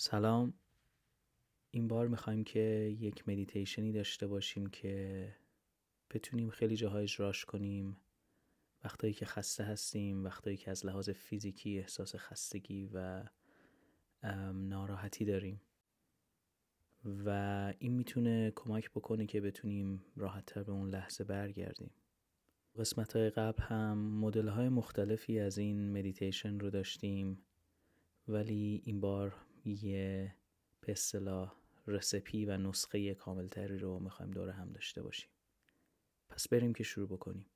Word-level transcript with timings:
سلام. 0.00 0.54
این 1.70 1.88
بار 1.88 2.08
می‌خوایم 2.08 2.44
که 2.44 2.96
یک 3.00 3.28
مدیتیشنی 3.28 3.92
داشته 3.92 4.26
باشیم 4.26 4.66
که 4.66 5.34
بتونیم 6.10 6.50
خیلی 6.50 6.76
جاها 6.76 6.98
اجراش 6.98 7.44
کنیم. 7.44 7.96
وقتایی 8.84 9.12
که 9.12 9.26
خسته 9.26 9.64
هستیم 9.64 10.24
وقتایی 10.24 10.56
که 10.56 10.70
از 10.70 10.86
لحاظ 10.86 11.10
فیزیکی 11.10 11.78
احساس 11.78 12.16
خستگی 12.16 12.90
و 12.94 13.24
ناراحتی 14.52 15.24
داریم. 15.24 15.60
و 17.04 17.28
این 17.78 17.92
می‌تونه 17.92 18.52
کمک 18.56 18.90
بکنه 18.90 19.26
که 19.26 19.40
بتونیم 19.40 20.04
راحتتر 20.16 20.62
به 20.62 20.72
اون 20.72 20.90
لحظه 20.90 21.24
برگردیم. 21.24 21.90
قسمت 22.76 23.16
های 23.16 23.30
قبل 23.30 23.62
هم 23.62 23.98
مدل 23.98 24.48
های 24.48 24.68
مختلفی 24.68 25.40
از 25.40 25.58
این 25.58 25.98
مدیتیشن 25.98 26.58
رو 26.60 26.70
داشتیم 26.70 27.38
ولی 28.28 28.82
این 28.84 29.00
بار 29.00 29.47
یه 29.72 30.34
به 30.80 30.92
اصطلاح 30.92 31.54
رسپی 31.86 32.44
و 32.44 32.56
نسخه 32.56 33.14
کاملتری 33.14 33.78
رو 33.78 33.98
می‌خوایم 33.98 34.30
دور 34.30 34.50
هم 34.50 34.72
داشته 34.72 35.02
باشیم. 35.02 35.30
پس 36.28 36.48
بریم 36.48 36.74
که 36.74 36.84
شروع 36.84 37.08
بکنیم. 37.08 37.46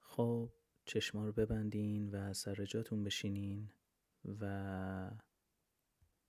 خب 0.00 0.52
چشما 0.84 1.26
رو 1.26 1.32
ببندین 1.32 2.10
و 2.10 2.32
سر 2.32 2.64
جاتون 2.64 3.04
بشینین 3.04 3.70
و 4.40 5.10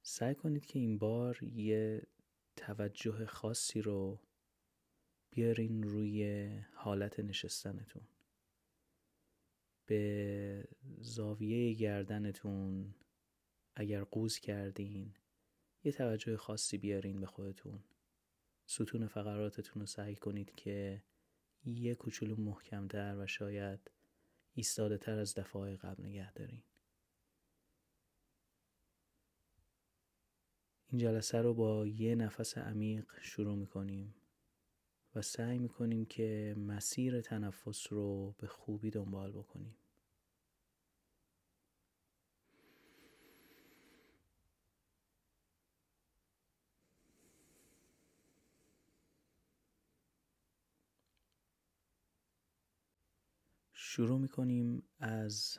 سعی 0.01 0.35
کنید 0.35 0.65
که 0.65 0.79
این 0.79 0.97
بار 0.97 1.43
یه 1.43 2.07
توجه 2.55 3.25
خاصی 3.25 3.81
رو 3.81 4.19
بیارین 5.29 5.83
روی 5.83 6.49
حالت 6.73 7.19
نشستنتون. 7.19 8.03
به 9.85 10.67
زاویه 10.99 11.73
گردنتون 11.73 12.93
اگر 13.81 14.03
قوز 14.03 14.39
کردین 14.39 15.13
یه 15.83 15.91
توجه 15.91 16.37
خاصی 16.37 16.77
بیارین 16.77 17.19
به 17.19 17.25
خودتون. 17.25 17.83
ستون 18.65 19.07
فقراتتون 19.07 19.79
رو 19.79 19.85
سعی 19.85 20.15
کنید 20.15 20.55
که 20.55 21.03
یه 21.65 21.95
کوچولو 21.95 22.35
محکمتر 22.35 23.15
و 23.17 23.27
شاید 23.27 23.91
ایستاده 24.53 24.97
تر 24.97 25.19
از 25.19 25.35
دفعه 25.35 25.75
قبل 25.75 26.03
نگه 26.03 26.33
دارین. 26.33 26.63
این 30.89 30.99
جلسه 30.99 31.41
رو 31.41 31.53
با 31.53 31.87
یه 31.87 32.15
نفس 32.15 32.57
عمیق 32.57 33.05
شروع 33.21 33.55
می‌کنیم 33.55 34.15
و 35.15 35.21
سعی 35.21 35.59
می‌کنیم 35.59 36.05
که 36.05 36.55
مسیر 36.57 37.21
تنفس 37.21 37.93
رو 37.93 38.35
به 38.37 38.47
خوبی 38.47 38.91
دنبال 38.91 39.31
بکنیم. 39.31 39.75
شروع 53.93 54.19
می‌کنیم 54.19 54.83
از 54.99 55.57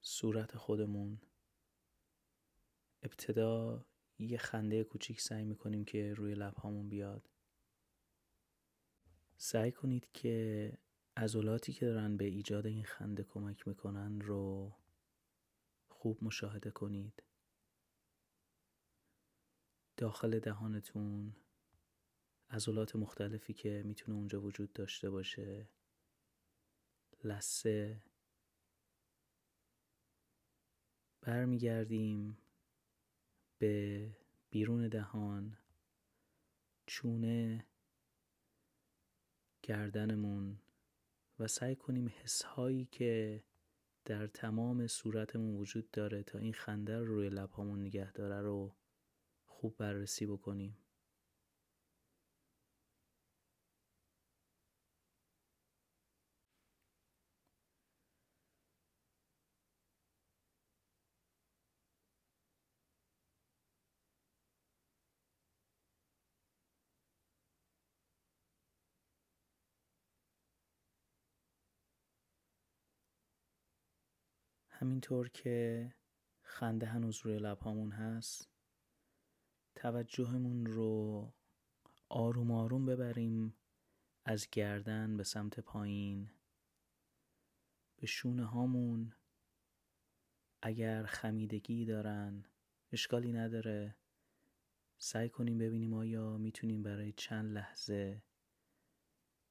صورت 0.00 0.56
خودمون. 0.56 1.20
ابتدا 3.02 3.84
یه 4.18 4.38
خنده 4.38 4.84
کوچیک 4.84 5.20
سعی 5.20 5.44
می‌کنیم 5.44 5.84
که 5.84 6.14
روی 6.14 6.34
لبهامون 6.34 6.88
بیاد. 6.88 7.30
سعی 9.36 9.72
کنید 9.72 10.08
که 10.12 10.72
عضلاتی 11.16 11.72
که 11.72 11.86
دارن 11.86 12.16
به 12.16 12.24
ایجاد 12.24 12.66
این 12.66 12.84
خنده 12.84 13.22
کمک 13.22 13.68
می‌کنن 13.68 14.20
رو 14.20 14.72
خوب 15.88 16.24
مشاهده 16.24 16.70
کنید. 16.70 17.22
داخل 19.96 20.38
دهانتون 20.38 21.36
عضلات 22.50 22.96
مختلفی 22.96 23.54
که 23.54 23.82
می‌تونه 23.84 24.16
اونجا 24.18 24.40
وجود 24.40 24.72
داشته 24.72 25.10
باشه. 25.10 25.68
لسه 27.24 28.02
برمیگردیم 31.20 32.38
به 33.58 34.08
بیرون 34.50 34.88
دهان 34.88 35.58
چونه 36.86 37.66
گردنمون 39.62 40.58
و 41.38 41.46
سعی 41.46 41.76
کنیم 41.76 42.12
حسهایی 42.22 42.84
که 42.84 43.42
در 44.04 44.26
تمام 44.26 44.86
صورتمون 44.86 45.56
وجود 45.56 45.90
داره 45.90 46.22
تا 46.22 46.38
این 46.38 46.52
خنده 46.52 46.98
رو 46.98 47.04
روی 47.04 47.28
لبهامون 47.28 47.80
نگه 47.80 48.12
داره 48.12 48.40
رو 48.40 48.74
خوب 49.46 49.76
بررسی 49.76 50.26
بکنیم. 50.26 50.81
همینطور 74.82 75.28
که 75.28 75.94
خنده 76.42 76.86
هنوز 76.86 77.18
روی 77.18 77.38
لبهامون 77.38 77.92
هست 77.92 78.50
توجهمون 79.74 80.66
رو 80.66 81.32
آروم 82.08 82.50
آروم 82.50 82.86
ببریم 82.86 83.54
از 84.24 84.50
گردن 84.50 85.16
به 85.16 85.24
سمت 85.24 85.60
پایین. 85.60 86.30
به 87.96 88.06
شونه 88.06 88.44
هامون 88.44 89.14
اگر 90.62 91.06
خمیدگی 91.06 91.84
دارن 91.84 92.44
اشکالی 92.92 93.32
نداره. 93.32 93.96
سعی 94.98 95.28
کنیم 95.28 95.58
ببینیم 95.58 95.94
آیا 95.94 96.36
می‌تونیم 96.36 96.82
برای 96.82 97.12
چند 97.12 97.52
لحظه 97.52 98.22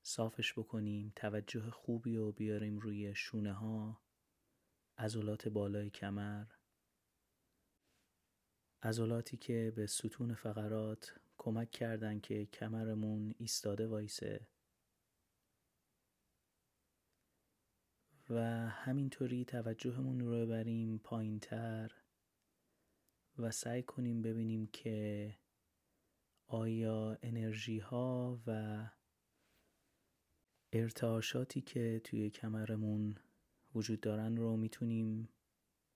صافش 0.03 0.53
بکنیم 0.59 1.13
توجه 1.15 1.69
خوبی 1.69 2.17
رو 2.17 2.31
بیاریم 2.31 2.79
روی 2.79 3.15
شونه 3.15 3.53
ها. 3.53 4.10
عضلات 4.97 5.47
بالای 5.47 5.89
کمر 5.89 6.45
عضلاتی 8.83 9.37
که 9.37 9.73
به 9.75 9.87
ستون 9.87 10.33
فقرات 10.33 11.19
کمک 11.37 11.71
کردن 11.71 12.19
که 12.19 12.45
کمرمون 12.45 13.33
ایستاده 13.37 13.87
وایسه. 13.87 14.47
و 18.29 18.39
همینطوری 18.69 19.45
توجهمون 19.45 20.19
رو 20.19 20.31
ببریم 20.31 20.97
پایین 20.97 21.39
تر 21.39 21.91
و 23.37 23.51
سعی 23.51 23.83
کنیم 23.83 24.21
ببینیم 24.21 24.67
که 24.67 25.35
آیا 26.47 27.17
انرژی 27.21 27.79
ها 27.79 28.41
و 28.47 28.89
ارتعاشاتی 30.73 31.61
که 31.61 32.01
توی 32.03 32.29
کمرمون 32.29 33.15
وجود 33.75 33.99
دارن 34.01 34.37
رو 34.37 34.57
می‌تونیم 34.57 35.29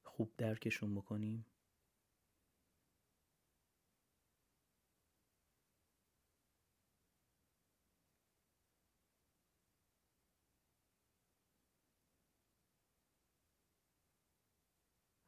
خوب 0.03 0.33
درکشون 0.37 0.95
بکنیم؟ 0.95 1.45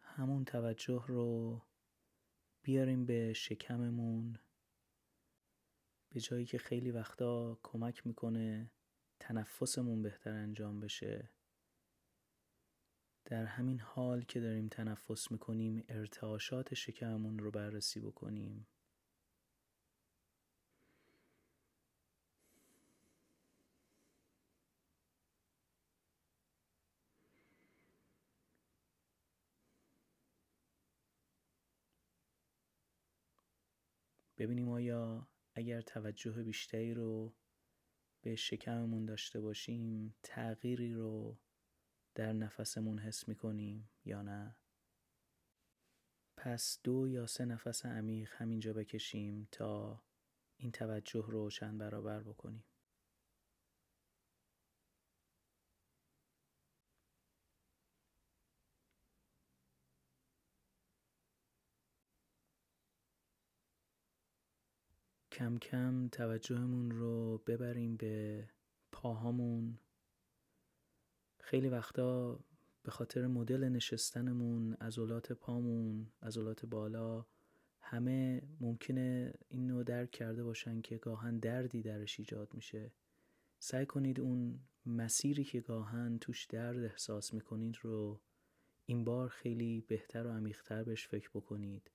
همون 0.01 0.45
توجه 0.45 1.03
رو 1.07 1.61
بیاریم 2.63 3.05
به 3.05 3.33
شکممون. 3.33 4.39
به 6.09 6.19
جایی 6.19 6.45
که 6.45 6.57
خیلی 6.57 6.91
وقتا 6.91 7.59
کمک 7.63 8.07
می‌کنه 8.07 8.71
تنفسمون 9.19 10.01
بهتر 10.01 10.31
انجام 10.33 10.79
بشه. 10.79 11.29
در 13.29 13.45
همین 13.45 13.79
حال 13.79 14.21
که 14.21 14.39
داریم 14.39 14.67
تنفس 14.67 15.31
می‌کنیم 15.31 15.83
ارتعاشات 15.89 16.73
شکممون 16.73 17.39
رو 17.39 17.51
بررسی 17.51 17.99
بکنیم. 17.99 18.67
ببینیم 34.37 34.69
آیا 34.69 35.27
اگر 35.55 35.81
توجه 35.81 36.43
بیشتری 36.43 36.93
رو 36.93 37.33
به 38.21 38.35
شکممون 38.35 39.05
داشته 39.05 39.39
باشیم 39.41 40.15
تغییری 40.23 40.93
رو 40.93 41.37
در 42.17 42.33
نفسمون 42.33 42.99
حس 42.99 43.27
می‌کنیم 43.27 43.89
یا 44.05 44.21
نه؟ 44.21 44.55
پس 46.37 46.79
دو 46.83 47.07
یا 47.07 47.27
سه 47.27 47.45
نفس 47.45 47.85
عمیق 47.85 48.33
همینجا 48.33 48.73
بکشیم 48.73 49.47
تا 49.51 50.03
این 50.57 50.71
توجه 50.71 51.25
رو 51.27 51.49
چند 51.49 51.77
برابر 51.77 52.19
بکنیم. 52.19 52.63
کم 65.31 65.57
کم 65.57 66.07
توجهمون 66.07 66.91
رو 66.91 67.37
ببریم 67.37 67.97
به 67.97 68.47
پاهامون 68.91 69.79
خیلی 71.47 71.69
وقتا 71.69 72.39
به 72.83 72.91
خاطر 72.91 73.27
مدل 73.27 73.63
نشستنمون 73.63 74.73
عضلات 74.73 75.31
پامون 75.31 76.07
عضلات 76.21 76.65
بالا 76.65 77.25
همه 77.81 78.41
ممکنه 78.61 79.33
این 79.49 79.67
نوع 79.67 79.83
درک 79.83 80.11
کرده 80.11 80.43
باشن 80.43 80.81
که 80.81 80.97
گاهن 80.97 81.39
دردی 81.39 81.81
درش 81.81 82.19
ایجاد 82.19 82.53
میشه. 82.53 82.91
سعی 83.59 83.85
کنید 83.85 84.19
اون 84.19 84.59
مسیری 84.85 85.43
که 85.43 85.59
گاهن 85.59 86.17
توش 86.17 86.45
درد 86.45 86.83
احساس 86.83 87.33
می‌کنید 87.33 87.77
رو 87.81 88.19
این 88.85 89.03
بار 89.03 89.29
خیلی 89.29 89.81
بهتر 89.87 90.27
و 90.27 90.31
عمیقتر 90.31 90.83
بهش 90.83 91.07
فکر 91.07 91.29
بکنید. 91.29 91.91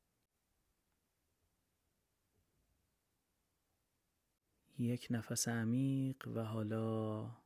یک 4.78 5.06
نفس 5.10 5.48
عمیق 5.48 6.28
و 6.28 6.44
حالا 6.44 7.41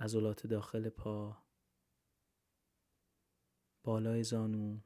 عضلات 0.00 0.46
داخل 0.46 0.88
پا 0.88 1.42
بالای 3.82 4.22
زانو 4.22 4.80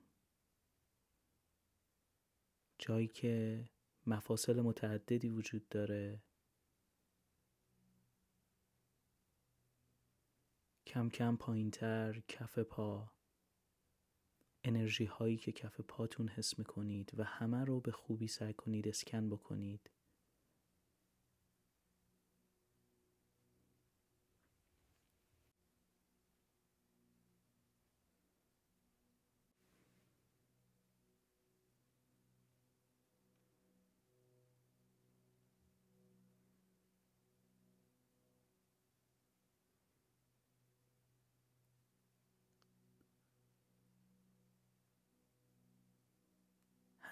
جایی 2.78 3.08
که 3.08 3.64
مفاصل 4.06 4.61
متعددی 4.61 5.28
وجود 5.28 5.69
داره. 5.69 6.22
کم 10.87 11.08
کم 11.08 11.37
پایین 11.37 11.70
تر 11.70 12.22
کف 12.28 12.58
پا. 12.58 13.12
انرژی 14.64 15.05
هایی 15.05 15.37
که 15.37 15.52
کف 15.52 15.81
پاتون 15.81 16.28
حس 16.28 16.58
می‌کنید 16.58 17.19
و 17.19 17.25
همه 17.25 17.64
رو 17.64 17.81
به 17.81 17.93
خوبی 17.93 18.28
سعی 18.28 18.52
کنید 18.52 18.88
اسکن 18.88 19.28
بکنید. 19.31 19.90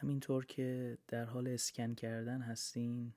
همینطور 0.02 0.46
که 0.46 0.98
در 1.08 1.24
حال 1.24 1.48
اسکن 1.48 1.94
کردن 1.94 2.40
هستین 2.40 3.12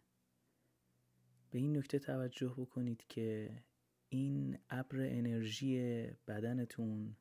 به 1.52 1.60
این 1.60 1.78
نکته 1.78 2.00
توجه 2.00 2.54
بکنید 2.58 3.06
که 3.08 3.64
این 4.10 4.58
ابر 4.70 4.98
انرژی 5.00 6.06
بدنتون 6.28 7.16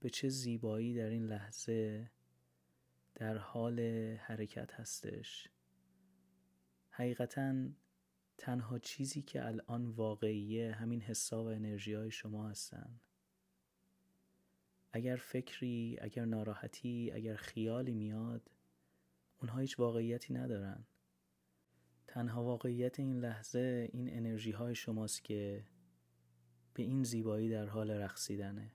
به 0.00 0.10
چه 0.10 0.28
زیبایی 0.28 0.94
در 0.94 1.08
این 1.08 1.26
لحظه 1.26 2.10
در 3.14 3.36
حال 3.38 3.80
حرکت 4.20 4.74
هستش. 4.74 5.48
حقیقتا 6.90 7.68
تنها 8.38 8.78
چیزی 8.78 9.22
که 9.22 9.46
الان 9.46 9.86
واقعیه 9.86 10.72
همین 10.72 11.00
حسا 11.00 11.44
و 11.44 11.46
انرژی 11.46 11.92
های 11.94 12.10
شما 12.10 12.48
هستن. 12.48 13.00
اگر 14.92 15.16
فکری، 15.16 15.98
اگر 16.00 16.24
ناراحتی، 16.24 17.10
اگر 17.14 17.36
خیالی 17.36 17.94
میاد 17.94 18.50
اونها 19.40 19.58
هیچ 19.58 19.78
واقعیتی 19.78 20.34
ندارن. 20.34 20.86
تنها 22.06 22.44
واقعیت 22.44 23.00
این 23.00 23.20
لحظه 23.20 23.88
این 23.92 24.16
انرژی 24.16 24.50
های 24.50 24.74
شماست 24.74 25.24
که 25.24 25.66
به 26.74 26.82
این 26.82 27.04
زیبایی 27.04 27.50
در 27.50 27.66
حال 27.66 27.90
رقصیدنه. 27.90 28.72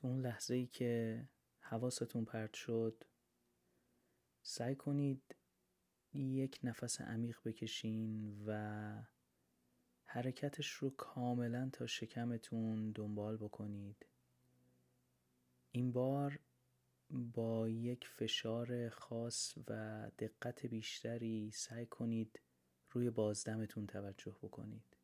تو 0.00 0.06
اون 0.06 0.20
لحظه 0.20 0.54
ای 0.54 0.66
که 0.66 1.24
حواستون 1.60 2.24
پرت 2.24 2.54
شد 2.54 3.04
سعی 4.42 4.74
کنید 4.74 5.36
یک 6.14 6.60
نفس 6.62 7.00
عمیق 7.00 7.38
بکشین 7.44 8.34
و 8.46 9.02
حرکتش 10.04 10.70
رو 10.70 10.90
کاملا 10.90 11.70
تا 11.72 11.86
شکمتون 11.86 12.90
دنبال 12.90 13.36
بکنید. 13.36 14.06
این 15.70 15.92
بار 15.92 16.40
با 17.10 17.68
یک 17.68 18.08
فشار 18.08 18.88
خاص 18.88 19.54
و 19.68 20.10
دقت 20.18 20.66
بیشتری 20.66 21.50
سعی 21.50 21.86
کنید 21.86 22.40
روی 22.90 23.10
بازدمتون 23.10 23.86
توجه 23.86 24.36
بکنید. 24.42 24.99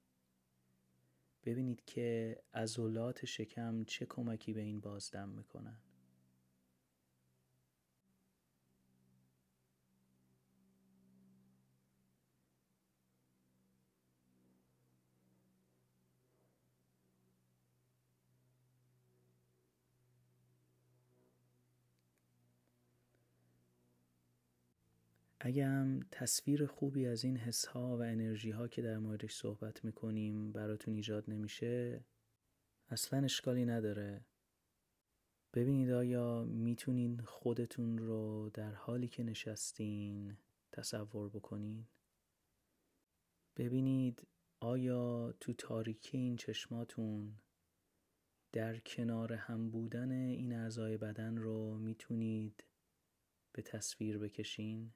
ببینید 1.46 1.84
که 1.84 2.36
عضلات 2.54 3.24
شکم 3.24 3.84
چه 3.84 4.06
کمکی 4.06 4.52
به 4.52 4.60
این 4.60 4.80
بازدم 4.80 5.28
می‌کنن. 5.28 5.78
اگه 25.46 25.66
هم 25.66 26.00
تصویر 26.10 26.66
خوبی 26.66 27.06
از 27.06 27.24
این 27.24 27.36
حس 27.36 27.66
ها 27.66 27.96
و 27.96 28.02
انرژی 28.02 28.50
ها 28.50 28.68
که 28.68 28.82
در 28.82 28.98
موردش 28.98 29.34
صحبت 29.34 29.84
می‌کنیم 29.84 30.52
براتون 30.52 30.94
ایجاد 30.94 31.24
نمیشه 31.28 32.04
اصلا 32.88 33.24
اشکالی 33.24 33.64
نداره. 33.64 34.24
ببینید 35.54 35.90
آیا 35.90 36.44
می‌تونین 36.44 37.20
خودتون 37.20 37.98
رو 37.98 38.50
در 38.54 38.74
حالی 38.74 39.08
که 39.08 39.22
نشستین 39.22 40.36
تصور 40.72 41.28
بکنین؟ 41.28 41.86
ببینید 43.56 44.26
آیا 44.60 45.34
تو 45.40 45.52
تاریکی 45.52 46.18
این 46.18 46.36
چشماتون 46.36 47.32
در 48.52 48.78
کنار 48.78 49.32
هم 49.32 49.70
بودن 49.70 50.10
این 50.12 50.52
اعضای 50.52 50.96
بدن 50.96 51.36
رو 51.36 51.78
می‌تونید 51.78 52.64
به 53.52 53.62
تصویر 53.62 54.18
بکشین؟ 54.18 54.92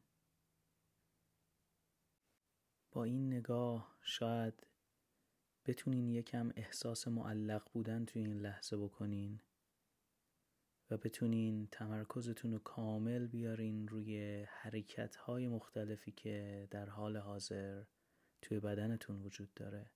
با 2.92 3.04
این 3.04 3.34
نگاه 3.34 3.96
شاید 4.02 4.66
بتونین 5.66 6.08
یکم 6.08 6.52
احساس 6.56 7.08
معلق 7.08 7.70
بودن 7.72 8.04
توی 8.04 8.22
این 8.22 8.32
لحظه 8.32 8.76
بکنین 8.76 9.40
و 10.90 10.96
بتونین 10.96 11.68
تمرکزتون 11.72 12.52
رو 12.52 12.58
کامل 12.58 13.26
بیارین 13.26 13.88
روی 13.88 14.42
حرکت 14.42 15.16
های 15.16 15.48
مختلفی 15.48 16.12
که 16.12 16.68
در 16.70 16.88
حال 16.88 17.16
حاضر 17.16 17.84
توی 18.42 18.60
بدنتون 18.60 19.22
وجود 19.22 19.54
داره. 19.54 19.90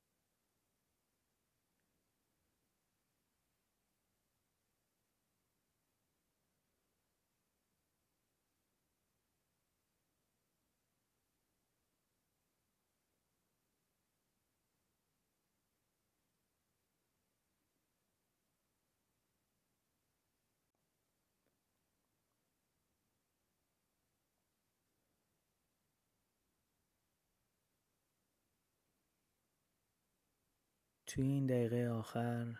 توی 31.15 31.27
این 31.27 31.47
دقیقه 31.47 31.89
آخر 31.89 32.59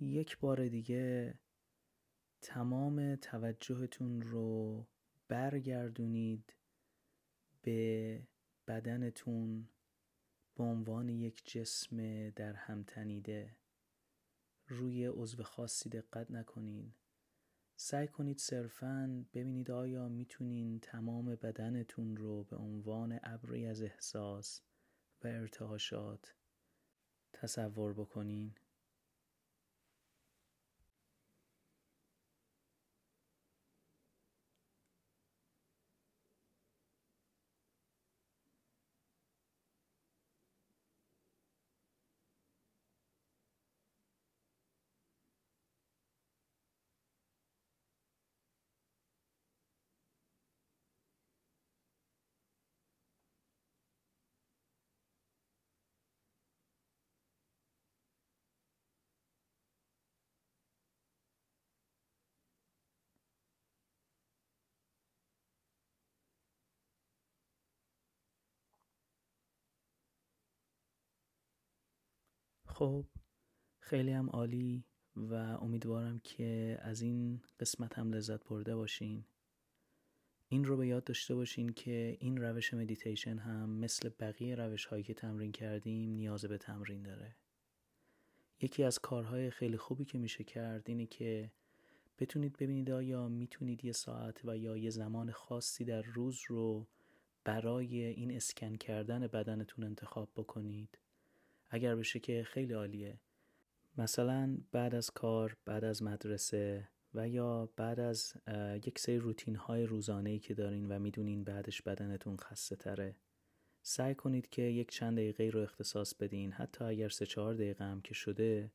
یک 0.00 0.38
بار 0.38 0.68
دیگه 0.68 1.34
تمام 2.40 3.16
توجهتون 3.16 4.22
رو 4.22 4.86
برگردونید 5.28 6.54
به 7.62 8.22
بدنتون 8.66 9.68
به 10.56 10.64
عنوان 10.64 11.08
یک 11.08 11.50
جسم 11.50 12.30
در 12.30 12.52
هم 12.52 12.82
تنیده. 12.82 13.56
روی 14.68 15.06
عضو 15.06 15.42
خاصی 15.42 15.88
دقت 15.88 16.30
نکنین. 16.30 16.92
سعی 17.76 18.08
کنید 18.08 18.38
صرفا 18.38 19.24
ببینید 19.34 19.70
آیا 19.70 20.08
می‌تونین 20.08 20.80
تمام 20.80 21.34
بدنتون 21.34 22.16
رو 22.16 22.44
به 22.44 22.56
عنوان 22.56 23.20
ابری 23.22 23.66
از 23.66 23.82
احساس 23.82 24.62
و 25.24 25.26
ارتعاشات 25.26 26.37
تصور 27.40 27.92
بکنین. 27.92 28.54
خب 72.78 73.04
خیلی 73.80 74.10
هم 74.10 74.30
عالی 74.30 74.84
و 75.16 75.34
امیدوارم 75.34 76.18
که 76.18 76.78
از 76.82 77.02
این 77.02 77.42
قسمت 77.60 77.98
هم 77.98 78.12
لذت 78.12 78.44
برده 78.44 78.76
باشین. 78.76 79.24
این 80.48 80.64
رو 80.64 80.76
به 80.76 80.86
یاد 80.86 81.04
داشته 81.04 81.34
باشین 81.34 81.72
که 81.72 82.16
این 82.20 82.36
روش 82.36 82.74
مدیتیشن 82.74 83.38
هم 83.38 83.70
مثل 83.70 84.10
بقیه 84.20 84.54
روش 84.54 84.84
هایی 84.84 85.02
که 85.02 85.14
تمرین 85.14 85.52
کردیم 85.52 86.10
نیاز 86.10 86.44
به 86.44 86.58
تمرین 86.58 87.02
داره. 87.02 87.36
یکی 88.60 88.84
از 88.84 88.98
کارهای 88.98 89.50
خیلی 89.50 89.76
خوبی 89.76 90.04
که 90.04 90.18
میشه 90.18 90.44
کرد 90.44 90.82
اینه 90.88 91.06
که 91.06 91.50
بتونید 92.18 92.56
ببینید 92.56 92.90
آیا 92.90 93.28
می‌تونید 93.28 93.84
یه 93.84 93.92
ساعت 93.92 94.40
و 94.44 94.56
یا 94.56 94.76
یه 94.76 94.90
زمان 94.90 95.30
خاصی 95.30 95.84
در 95.84 96.02
روز 96.02 96.40
رو 96.46 96.86
برای 97.44 98.04
این 98.04 98.36
اسکن 98.36 98.76
کردن 98.76 99.26
بدنتون 99.26 99.84
انتخاب 99.84 100.28
بکنید. 100.36 100.98
اگر 101.70 101.96
بشه 101.96 102.20
که 102.20 102.44
خیلی 102.46 102.72
عالیه. 102.72 103.20
مثلا 103.98 104.58
بعد 104.72 104.94
از 104.94 105.10
کار 105.10 105.56
بعد 105.64 105.84
از 105.84 106.02
مدرسه 106.02 106.88
و 107.14 107.28
یا 107.28 107.72
بعد 107.76 108.00
از 108.00 108.32
یک 108.86 108.98
سری 108.98 109.18
روتین 109.18 109.56
های 109.56 109.86
روزانه 109.86 110.30
ای 110.30 110.38
که 110.38 110.54
دارین 110.54 110.88
و 110.88 110.98
می‌دونین 110.98 111.44
بعدش 111.44 111.82
بدنتون 111.82 112.36
خسته 112.36 112.76
تره 112.76 113.16
سعی 113.82 114.14
کنید 114.14 114.48
که 114.48 114.62
یک 114.62 114.90
چند 114.90 115.16
دقیقه 115.16 115.50
رو 115.50 115.60
اختصاص 115.60 116.14
بدین 116.14 116.52
حتی 116.52 116.84
اگر 116.84 117.08
سه 117.08 117.26
چهار 117.26 117.54
دقیقه 117.54 117.84
هم 117.84 118.00
که 118.00 118.14
شده 118.14 118.72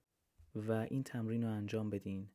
و 0.56 0.72
این 0.72 1.04
تمرین 1.04 1.44
رو 1.44 1.50
انجام 1.50 1.90
بدین. 1.90 2.30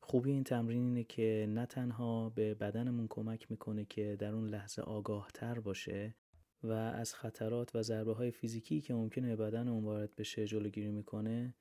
خوبی 0.00 0.30
این 0.30 0.44
تمرین 0.44 0.84
اینه 0.84 1.04
که 1.04 1.46
نه 1.48 1.66
تنها 1.66 2.30
به 2.30 2.54
بدنمون 2.54 3.06
کمک 3.10 3.50
می‌کنه 3.50 3.84
که 3.84 4.16
در 4.18 4.34
اون 4.34 4.48
لحظه 4.48 4.82
آگاه 4.82 5.30
تر 5.34 5.60
باشه 5.60 6.14
و 6.62 6.72
از 6.72 7.14
خطرات 7.14 7.76
و 7.76 7.82
ضربه 7.82 8.14
های 8.14 8.30
فیزیکی 8.30 8.80
که 8.80 8.94
ممکنه 8.94 9.36
به 9.36 9.44
بدن 9.44 9.68
اون 9.68 9.84
وارد 9.84 10.14
بشه 10.14 10.46
جلوگیری 10.46 10.90
می‌کنه 10.90 11.54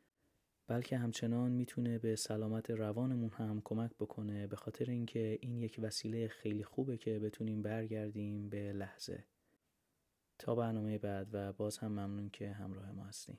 بلکه 0.68 0.98
همچنان 0.98 1.52
می‌تونه 1.52 2.00
به 2.00 2.16
سلامت 2.16 2.70
روانمون 2.70 3.30
هم 3.30 3.62
کمک 3.66 3.92
بکنه 4.00 4.48
به 4.48 4.56
خاطر 4.56 4.90
اینکه 4.90 5.40
این 5.42 5.58
یک 5.58 5.80
وسیله 5.82 6.28
خیلی 6.28 6.64
خوبه 6.64 6.98
که 6.98 7.20
بتونیم 7.20 7.62
برگردیم 7.62 8.50
به 8.50 8.74
لحظه. 8.74 9.26
تا 10.40 10.56
برنامه 10.56 10.98
بعد 10.98 11.28
و 11.34 11.54
باز 11.54 11.78
هم 11.78 11.92
ممنون 11.92 12.30
که 12.30 12.52
همراه 12.52 12.92
ما 12.92 13.04
هستین. 13.04 13.38